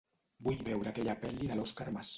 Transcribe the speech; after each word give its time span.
Vull 0.47 0.63
veure 0.71 0.91
aquella 0.93 1.17
pel·li 1.27 1.53
de 1.53 1.61
l'Òscar 1.61 1.91
Mas. 1.99 2.09